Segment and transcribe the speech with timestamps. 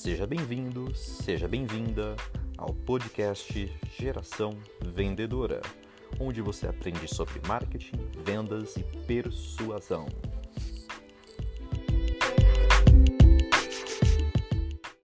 [0.00, 2.14] Seja bem-vindo, seja bem-vinda
[2.56, 3.68] ao podcast
[3.98, 5.60] Geração Vendedora,
[6.20, 10.06] onde você aprende sobre marketing, vendas e persuasão.